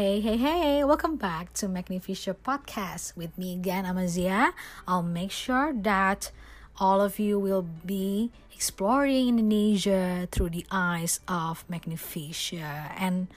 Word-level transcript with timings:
Hey, 0.00 0.20
hey, 0.20 0.38
hey, 0.38 0.82
welcome 0.82 1.16
back 1.16 1.52
to 1.60 1.68
Magnificia 1.68 2.32
Podcast 2.32 3.14
with 3.20 3.36
me 3.36 3.52
again, 3.52 3.84
Amazia. 3.84 4.56
I'll 4.88 5.04
make 5.04 5.30
sure 5.30 5.74
that 5.76 6.32
all 6.80 7.02
of 7.02 7.18
you 7.18 7.38
will 7.38 7.68
be 7.84 8.32
exploring 8.50 9.28
Indonesia 9.28 10.26
through 10.32 10.56
the 10.56 10.64
eyes 10.70 11.20
of 11.28 11.68
Magnificia. 11.68 12.96
And 12.96 13.28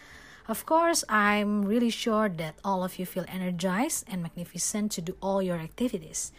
of 0.48 0.66
course, 0.66 1.04
I'm 1.10 1.68
really 1.68 1.90
sure 1.90 2.30
that 2.30 2.56
all 2.64 2.86
of 2.86 2.98
you 2.98 3.06
feel 3.06 3.26
energized 3.28 4.08
and 4.08 4.24
magnificent 4.24 4.94
to 4.94 5.02
do 5.02 5.18
all 5.20 5.44
your 5.44 5.60
activities. 5.60 6.32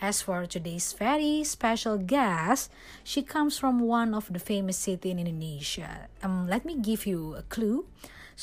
As 0.00 0.22
for 0.22 0.46
today's 0.46 0.94
very 0.94 1.42
special 1.42 1.98
guest, 1.98 2.70
she 3.02 3.26
comes 3.26 3.58
from 3.58 3.80
one 3.80 4.14
of 4.14 4.32
the 4.32 4.38
famous 4.38 4.76
city 4.76 5.10
in 5.10 5.18
Indonesia. 5.18 6.06
Um, 6.22 6.46
let 6.46 6.64
me 6.64 6.78
give 6.78 7.04
you 7.04 7.34
a 7.34 7.42
clue. 7.42 7.86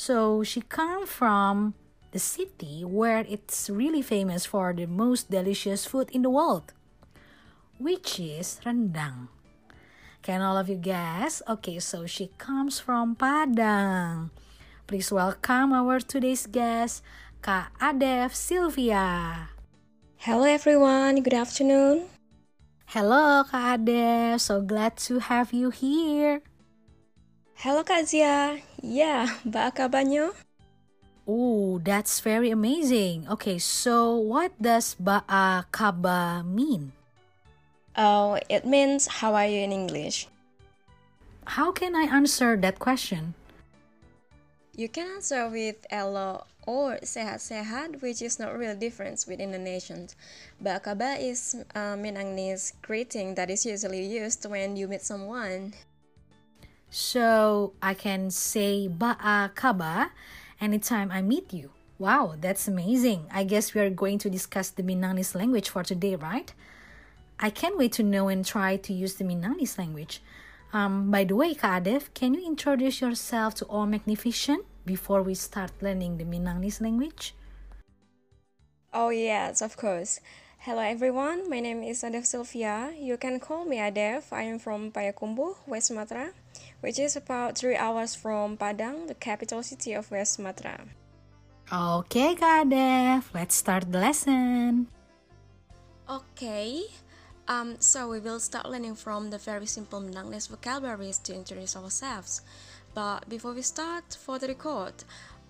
So 0.00 0.40
she 0.40 0.64
come 0.64 1.04
from 1.04 1.76
the 2.12 2.18
city 2.18 2.80
where 2.88 3.20
it's 3.28 3.68
really 3.68 4.00
famous 4.00 4.48
for 4.48 4.72
the 4.72 4.88
most 4.88 5.28
delicious 5.28 5.84
food 5.84 6.08
in 6.08 6.24
the 6.24 6.32
world, 6.32 6.72
which 7.76 8.16
is 8.16 8.64
rendang. 8.64 9.28
Can 10.24 10.40
all 10.40 10.56
of 10.56 10.72
you 10.72 10.80
guess? 10.80 11.44
Okay, 11.44 11.78
so 11.84 12.08
she 12.08 12.32
comes 12.40 12.80
from 12.80 13.12
Padang. 13.12 14.32
Please 14.88 15.12
welcome 15.12 15.76
our 15.76 16.00
today's 16.00 16.48
guest, 16.48 17.04
Kak 17.44 17.76
Adef 17.76 18.32
Sylvia. 18.32 19.52
Hello 20.16 20.48
everyone, 20.48 21.20
good 21.20 21.36
afternoon. 21.36 22.08
Hello 22.88 23.44
Kak 23.44 23.84
Adef, 23.84 24.40
so 24.40 24.64
glad 24.64 24.96
to 25.04 25.20
have 25.20 25.52
you 25.52 25.68
here. 25.68 26.40
Halo 27.60 27.84
Kak 27.84 28.08
Zia, 28.08 28.56
ya, 28.80 29.28
Mbak 29.44 29.76
kabarnya? 29.76 30.32
Oh, 31.28 31.76
that's 31.84 32.24
very 32.24 32.48
amazing. 32.48 33.28
Okay, 33.28 33.60
so 33.60 34.16
what 34.16 34.56
does 34.56 34.96
Ba'a 34.96 35.68
Kaba 35.68 36.40
mean? 36.40 36.96
Oh, 37.92 38.40
it 38.48 38.64
means 38.64 39.20
how 39.20 39.36
are 39.36 39.44
you 39.44 39.60
in 39.60 39.76
English? 39.76 40.24
How 41.60 41.68
can 41.68 41.92
I 41.92 42.08
answer 42.08 42.56
that 42.56 42.80
question? 42.80 43.36
You 44.72 44.88
can 44.88 45.20
answer 45.20 45.44
with 45.52 45.84
hello 45.92 46.48
or 46.64 46.96
sehat-sehat, 47.04 48.00
which 48.00 48.24
is 48.24 48.40
not 48.40 48.56
real 48.56 48.72
difference 48.72 49.28
with 49.28 49.36
Indonesians. 49.36 50.16
Bakaba 50.64 51.20
is 51.20 51.60
uh, 51.76 51.92
a 51.92 52.00
Minangese 52.00 52.72
greeting 52.80 53.36
that 53.36 53.52
is 53.52 53.68
usually 53.68 54.08
used 54.08 54.48
when 54.48 54.80
you 54.80 54.88
meet 54.88 55.04
someone. 55.04 55.76
So 56.90 57.72
I 57.80 57.94
can 57.94 58.30
say 58.30 58.88
Ba'a 58.88 59.54
Kaba 59.54 60.10
anytime 60.60 61.10
I 61.10 61.22
meet 61.22 61.52
you. 61.52 61.70
Wow, 61.98 62.34
that's 62.40 62.66
amazing. 62.66 63.26
I 63.32 63.44
guess 63.44 63.74
we 63.74 63.80
are 63.80 63.90
going 63.90 64.18
to 64.18 64.30
discuss 64.30 64.70
the 64.70 64.82
Minangese 64.82 65.34
language 65.34 65.68
for 65.68 65.82
today, 65.84 66.16
right? 66.16 66.52
I 67.38 67.50
can't 67.50 67.78
wait 67.78 67.92
to 67.92 68.02
know 68.02 68.28
and 68.28 68.44
try 68.44 68.76
to 68.76 68.92
use 68.92 69.14
the 69.14 69.24
Minangese 69.24 69.78
language. 69.78 70.20
Um, 70.72 71.10
by 71.10 71.24
the 71.24 71.36
way, 71.36 71.54
Kak 71.54 71.84
Adef, 71.84 72.12
can 72.14 72.34
you 72.34 72.46
introduce 72.46 73.00
yourself 73.00 73.54
to 73.56 73.64
all 73.66 73.86
magnificent 73.86 74.64
before 74.84 75.22
we 75.22 75.34
start 75.34 75.72
learning 75.80 76.18
the 76.18 76.24
Minangese 76.24 76.80
language? 76.80 77.34
Oh 78.92 79.10
yes, 79.10 79.62
of 79.62 79.76
course. 79.76 80.20
Hello 80.64 80.82
everyone, 80.82 81.48
my 81.48 81.58
name 81.58 81.82
is 81.82 82.02
Adef 82.02 82.26
Sylvia. 82.26 82.92
You 83.00 83.16
can 83.16 83.40
call 83.40 83.64
me 83.64 83.78
Adef. 83.78 84.30
I 84.30 84.42
am 84.42 84.58
from 84.58 84.92
Payakumbuh, 84.92 85.56
West 85.66 85.86
Sumatra, 85.86 86.32
which 86.80 86.98
is 86.98 87.16
about 87.16 87.56
3 87.56 87.76
hours 87.76 88.14
from 88.14 88.58
Padang, 88.58 89.06
the 89.06 89.14
capital 89.14 89.62
city 89.62 89.94
of 89.94 90.10
West 90.10 90.34
Sumatra. 90.34 90.84
Okay, 91.72 92.34
Kak 92.34 92.66
Adef, 92.66 93.32
let's 93.32 93.54
start 93.54 93.90
the 93.90 94.00
lesson. 94.00 94.86
Okay, 96.10 96.84
um, 97.48 97.80
so 97.80 98.10
we 98.10 98.20
will 98.20 98.38
start 98.38 98.68
learning 98.68 98.96
from 98.96 99.30
the 99.30 99.38
very 99.38 99.64
simple 99.64 100.02
Minangese 100.02 100.50
vocabularies 100.50 101.16
to 101.24 101.32
introduce 101.34 101.74
ourselves. 101.74 102.42
But 102.92 103.26
before 103.30 103.54
we 103.54 103.62
start, 103.62 104.18
for 104.20 104.38
the 104.38 104.48
record, 104.48 104.92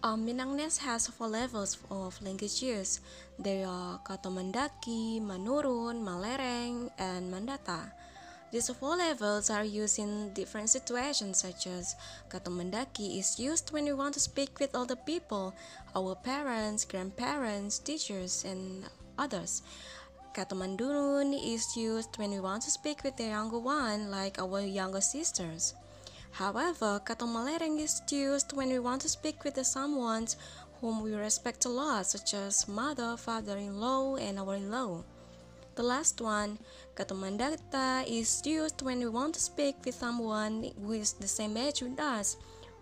um, 0.03 0.27
Minangese 0.27 0.79
has 0.79 1.07
four 1.09 1.29
levels 1.29 1.79
of 1.91 2.21
language 2.23 2.63
use. 2.63 3.01
They 3.39 3.65
are 3.65 4.01
Katomandaki, 4.05 5.21
Manurun, 5.21 6.01
Malereng, 6.01 6.91
and 6.99 7.33
Mandata. 7.33 7.93
These 8.53 8.71
four 8.71 8.97
levels 8.97 9.49
are 9.51 9.65
used 9.65 9.99
in 9.99 10.33
different 10.33 10.71
situations 10.71 11.39
such 11.39 11.67
as 11.67 11.95
Katomandaki 12.29 13.19
is 13.19 13.39
used 13.39 13.71
when 13.73 13.85
we 13.85 13.93
want 13.93 14.15
to 14.15 14.21
speak 14.21 14.59
with 14.59 14.75
older 14.75 14.97
people, 14.97 15.55
our 15.95 16.17
parents, 16.17 16.85
grandparents, 16.85 17.79
teachers, 17.79 18.45
and 18.45 18.85
others. 19.19 19.63
Katomandurun 20.35 21.35
is 21.35 21.77
used 21.77 22.17
when 22.17 22.31
we 22.31 22.41
want 22.41 22.63
to 22.63 22.71
speak 22.71 23.05
with 23.05 23.17
the 23.17 23.25
younger 23.25 23.59
one, 23.59 24.11
like 24.11 24.39
our 24.41 24.61
younger 24.61 25.01
sisters. 25.01 25.75
However, 26.33 27.01
Katomalereng 27.05 27.81
is 27.81 28.01
used 28.11 28.53
when 28.53 28.69
we 28.69 28.79
want 28.79 29.03
to 29.03 29.09
speak 29.09 29.45
with 29.45 29.59
someone 29.67 30.29
whom 30.81 31.03
we 31.03 31.15
respect 31.15 31.65
a 31.65 31.69
lot, 31.69 32.07
such 32.07 32.35
as 32.35 32.67
mother, 32.69 33.17
father-in-law, 33.17 34.17
and 34.17 34.39
our 34.39 34.55
in-law. 34.55 35.05
The 35.75 35.83
last 35.83 36.21
one, 36.21 36.59
Katomandata, 36.97 38.05
is 38.07 38.43
used 38.45 38.83
when 38.83 38.99
we 38.99 39.09
want 39.09 39.35
to 39.35 39.41
speak 39.41 39.77
with 39.85 39.95
someone 39.95 40.73
who 40.81 40.93
is 40.93 41.13
the 41.13 41.29
same 41.29 41.57
age 41.57 41.83
with 41.83 41.99
us, 42.01 42.37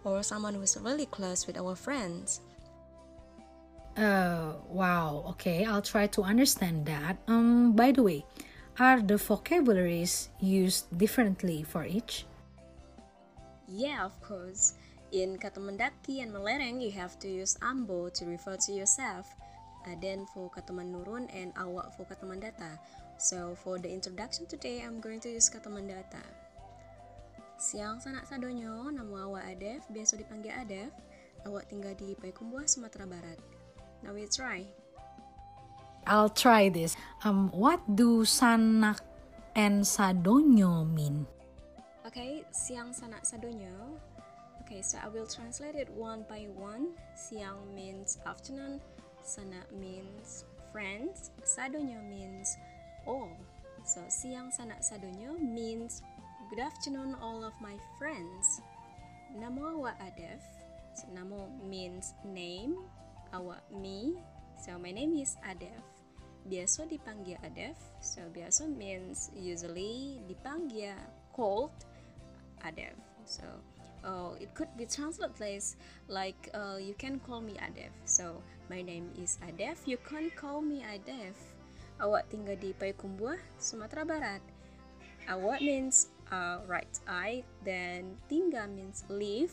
or 0.05 0.23
someone 0.23 0.55
who 0.55 0.63
is 0.63 0.77
really 0.81 1.07
close 1.07 1.47
with 1.47 1.59
our 1.59 1.75
friends. 1.75 2.41
Uh, 3.97 4.55
wow. 4.71 5.25
Okay, 5.31 5.65
I'll 5.65 5.83
try 5.83 6.07
to 6.07 6.23
understand 6.23 6.87
that. 6.87 7.19
Um, 7.27 7.73
by 7.73 7.91
the 7.91 8.03
way, 8.03 8.25
are 8.79 9.03
the 9.03 9.17
vocabularies 9.17 10.31
used 10.39 10.87
differently 10.97 11.65
for 11.65 11.85
each? 11.85 12.25
Yeah, 13.69 14.09
of 14.09 14.17
course. 14.25 14.75
In 15.13 15.37
Katamandaki 15.37 16.25
and 16.25 16.33
Malereng, 16.33 16.81
you 16.81 16.93
have 16.97 17.21
to 17.21 17.29
use 17.29 17.57
ambo 17.61 18.09
to 18.17 18.25
refer 18.25 18.57
to 18.65 18.73
yourself. 18.73 19.29
Then 20.01 20.29
for 20.37 20.53
Katamandurun 20.53 21.33
and 21.33 21.57
awak 21.57 21.97
for 21.97 22.05
Katamandata. 22.05 22.77
So 23.17 23.57
for 23.57 23.81
the 23.81 23.89
introduction 23.89 24.45
today, 24.45 24.85
I'm 24.85 25.01
going 25.01 25.21
to 25.25 25.33
use 25.33 25.49
Katamandata. 25.49 26.21
Siang 27.57 27.97
sanak 27.97 28.29
sadonyo, 28.29 28.93
nama 28.93 29.25
awak 29.25 29.49
Adef, 29.49 29.89
biasa 29.89 30.21
dipanggil 30.21 30.53
Adef. 30.61 30.93
Awak 31.49 31.73
tinggal 31.73 31.97
di 31.97 32.13
Payakumbuh, 32.21 32.69
Sumatera 32.69 33.09
Barat. 33.09 33.41
Now 34.05 34.13
we 34.13 34.29
try. 34.29 34.69
I'll 36.05 36.33
try 36.33 36.69
this. 36.69 36.97
Um, 37.25 37.49
what 37.57 37.81
do 37.89 38.29
sanak 38.29 39.01
and 39.57 39.89
sadonyo 39.89 40.85
mean? 40.85 41.25
Okay, 42.19 42.43
siang 42.51 42.91
sanak 42.91 43.23
sadonyo. 43.23 43.95
Okay, 44.67 44.83
so 44.83 44.99
I 44.99 45.07
will 45.07 45.31
translate 45.31 45.79
it 45.79 45.87
one 45.95 46.27
by 46.27 46.51
one. 46.51 46.99
Siang 47.15 47.63
means 47.79 48.19
afternoon, 48.27 48.83
sanak 49.23 49.71
means 49.71 50.43
friends, 50.75 51.31
sadonyo 51.47 52.03
means 52.11 52.59
all. 53.07 53.31
So 53.87 54.03
siang 54.11 54.51
sanak 54.51 54.83
sadonyo 54.83 55.39
means 55.39 56.03
good 56.51 56.59
afternoon 56.59 57.15
all 57.23 57.47
of 57.47 57.55
my 57.63 57.79
friends. 58.03 58.67
Namo 59.39 59.79
awak 59.79 60.03
Adef. 60.03 60.43
So 60.99 61.07
namo 61.15 61.47
means 61.71 62.19
name, 62.27 62.83
awak 63.31 63.63
me. 63.71 64.19
So 64.59 64.75
my 64.75 64.91
name 64.91 65.15
is 65.23 65.39
Adef. 65.47 65.87
Biasa 66.51 66.91
dipanggil 66.91 67.39
Adef. 67.47 67.79
So 68.03 68.27
biasa 68.35 68.67
means 68.67 69.31
usually 69.39 70.19
dipanggil 70.27 70.99
called 71.31 71.87
Adef. 72.65 72.95
So 73.25 73.45
uh, 74.05 74.35
it 74.41 74.55
could 74.55 74.71
be 74.77 74.87
translated 74.87 75.63
like 76.09 76.51
uh, 76.55 76.79
you 76.81 76.95
can 76.95 77.21
call 77.21 77.41
me 77.41 77.55
Adef. 77.61 77.93
So 78.05 78.43
my 78.71 78.83
name 78.83 79.11
is 79.21 79.39
Adef. 79.45 79.87
You 79.87 79.99
can 80.03 80.31
call 80.35 80.61
me 80.63 80.83
Adef. 80.83 81.35
Awak 81.99 82.31
tinggal 82.31 82.55
di 82.63 82.71
Payakumbuh, 82.79 83.35
Sumatera 83.59 84.07
Barat. 84.07 84.39
Awak 85.27 85.59
means 85.59 86.15
uh, 86.31 86.63
right 86.71 86.95
eye, 87.11 87.43
Then 87.67 88.15
tinggal 88.31 88.71
means 88.71 89.03
live 89.11 89.51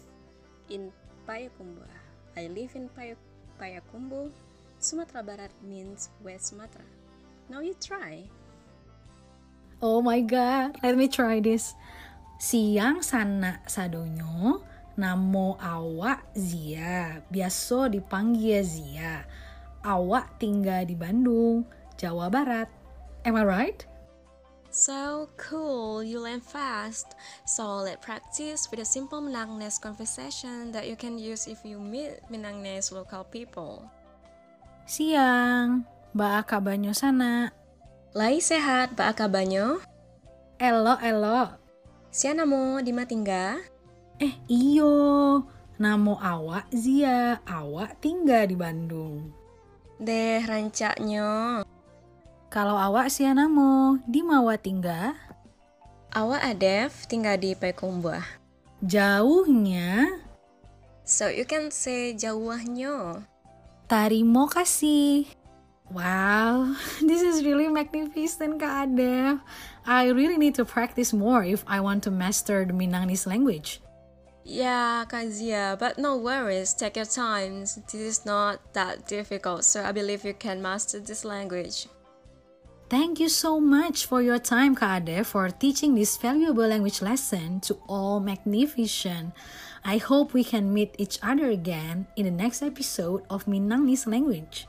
in 0.70 0.94
Payakumbuh. 1.26 1.90
I 2.38 2.54
live 2.54 2.78
in 2.78 2.86
Payakumbuh. 2.94 3.34
Payakumbuh, 3.56 4.32
Sumatera 4.80 5.24
Barat 5.24 5.52
means 5.64 6.10
West 6.24 6.52
Sumatra. 6.52 6.84
Now 7.48 7.62
you 7.62 7.76
try. 7.80 8.28
Oh 9.82 10.02
my 10.02 10.22
god, 10.22 10.76
let 10.84 10.98
me 10.98 11.08
try 11.08 11.40
this. 11.40 11.74
Siang 12.36 13.00
sana 13.00 13.64
sadonyo, 13.64 14.60
namo 15.00 15.56
awak 15.56 16.36
Zia, 16.36 17.24
biasa 17.32 17.88
dipanggil 17.88 18.60
Zia. 18.60 19.24
Awak 19.80 20.36
tinggal 20.36 20.84
di 20.84 21.00
Bandung, 21.00 21.64
Jawa 21.96 22.28
Barat. 22.28 22.68
Am 23.24 23.40
I 23.40 23.46
right? 23.48 23.80
So 24.68 25.32
cool, 25.40 26.04
you 26.04 26.20
learn 26.20 26.44
fast. 26.44 27.16
So 27.48 27.80
let's 27.80 28.04
practice 28.04 28.68
with 28.68 28.84
a 28.84 28.88
simple 28.88 29.24
Minangese 29.24 29.80
conversation 29.80 30.76
that 30.76 30.92
you 30.92 31.00
can 31.00 31.16
use 31.16 31.48
if 31.48 31.64
you 31.64 31.80
meet 31.80 32.20
Minangese 32.28 32.92
local 32.92 33.24
people. 33.24 33.88
Siang, 34.84 35.88
ba 36.12 36.44
kabanyo 36.44 36.92
sana? 36.92 37.56
Lai 38.12 38.44
sehat, 38.44 39.00
ba 39.00 39.16
kabanyo? 39.16 39.80
Elo, 40.60 41.00
elo. 41.00 41.65
Siapa 42.16 42.48
namo 42.48 42.80
di 42.80 42.96
matingga? 42.96 43.60
Eh, 44.24 44.40
iyo. 44.48 45.44
Namo 45.76 46.16
awak 46.16 46.72
Zia, 46.72 47.44
awak 47.44 48.00
tinggal 48.00 48.48
di 48.48 48.56
Bandung. 48.56 49.36
Deh 50.00 50.40
rancaknya. 50.48 51.60
Kalau 52.48 52.80
awak 52.80 53.12
siapa 53.12 53.36
namo 53.36 54.00
di 54.08 54.24
Mawa 54.24 54.56
tinggal? 54.56 55.12
Awak 56.16 56.56
Adev 56.56 56.96
tinggal 57.12 57.36
di 57.36 57.52
Payakumbuh. 57.52 58.24
Jauhnya, 58.80 60.08
So 61.04 61.28
you 61.28 61.44
can 61.44 61.68
say 61.68 62.16
jauhnya. 62.16 63.28
Tarimo 63.92 64.48
kasih. 64.48 65.28
Wow, 65.92 66.80
this 67.04 67.20
is 67.20 67.44
really 67.44 67.68
magnificent, 67.68 68.56
Kak 68.56 68.88
Adev. 68.88 69.44
I 69.86 70.08
really 70.10 70.38
need 70.38 70.56
to 70.56 70.66
practice 70.66 71.14
more 71.14 71.44
if 71.44 71.64
I 71.68 71.80
want 71.80 72.04
to 72.04 72.12
master 72.12 72.66
the 72.66 72.74
Minangese 72.74 73.28
language. 73.28 73.82
Yeah, 74.44 75.06
Kazia, 75.10 75.78
but 75.78 75.98
no 75.98 76.18
worries, 76.18 76.74
take 76.74 76.98
your 76.98 77.06
time. 77.06 77.62
This 77.62 77.94
is 77.94 78.26
not 78.26 78.62
that 78.74 79.08
difficult, 79.08 79.64
so 79.66 79.84
I 79.84 79.92
believe 79.92 80.26
you 80.26 80.34
can 80.34 80.62
master 80.62 81.00
this 81.00 81.26
language. 81.26 81.88
Thank 82.88 83.20
you 83.20 83.30
so 83.30 83.60
much 83.60 84.06
for 84.06 84.22
your 84.22 84.38
time, 84.38 84.76
Kade, 84.76 85.26
for 85.26 85.50
teaching 85.50 85.96
this 85.96 86.18
valuable 86.18 86.68
language 86.68 87.02
lesson 87.02 87.60
to 87.62 87.74
all 87.90 88.20
Magnificent. 88.20 89.34
I 89.84 89.98
hope 89.98 90.34
we 90.34 90.44
can 90.44 90.72
meet 90.72 90.94
each 91.00 91.18
other 91.24 91.50
again 91.50 92.06
in 92.16 92.26
the 92.26 92.32
next 92.32 92.62
episode 92.62 93.24
of 93.30 93.46
Minangese 93.46 94.06
language. 94.06 94.68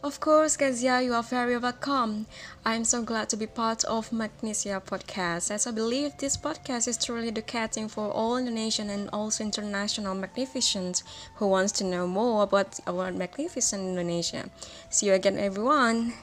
Of 0.00 0.20
course, 0.20 0.56
Kazia, 0.56 1.04
you 1.04 1.12
are 1.12 1.24
very 1.24 1.58
welcome. 1.58 2.26
I'm 2.64 2.84
so 2.84 3.02
glad 3.02 3.28
to 3.30 3.36
be 3.36 3.48
part 3.48 3.82
of 3.82 4.10
Magnificia 4.10 4.80
podcast, 4.80 5.50
as 5.50 5.66
I 5.66 5.72
believe 5.72 6.16
this 6.16 6.36
podcast 6.36 6.86
is 6.86 6.96
truly 6.96 7.26
educating 7.26 7.88
for 7.88 8.08
all 8.12 8.36
Indonesian 8.36 8.90
and 8.90 9.10
also 9.12 9.42
international 9.42 10.14
magnificents 10.14 11.02
who 11.34 11.48
wants 11.48 11.72
to 11.72 11.84
know 11.84 12.06
more 12.06 12.44
about 12.44 12.78
our 12.86 13.10
magnificent 13.10 13.82
Indonesia. 13.82 14.48
See 14.88 15.06
you 15.06 15.14
again, 15.14 15.36
everyone. 15.36 16.14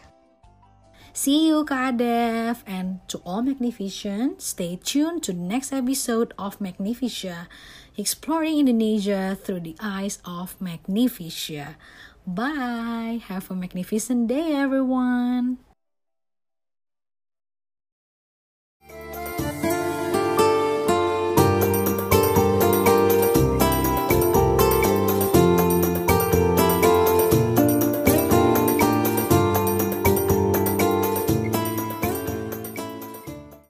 See 1.12 1.48
you, 1.48 1.66
Kadev, 1.66 2.64
and 2.66 3.00
to 3.10 3.20
all 3.26 3.42
Magnificent, 3.42 4.42
stay 4.42 4.80
tuned 4.82 5.24
to 5.24 5.34
the 5.34 5.40
next 5.40 5.74
episode 5.74 6.34
of 6.38 6.60
Magnificia, 6.60 7.48
exploring 7.98 8.60
Indonesia 8.60 9.36
through 9.36 9.62
the 9.62 9.76
eyes 9.80 10.20
of 10.24 10.56
Magnificia. 10.60 11.76
Bye. 12.28 13.22
Have 13.28 13.52
a 13.52 13.56
magnificent 13.56 14.28
day, 14.28 14.54
everyone. 14.54 15.60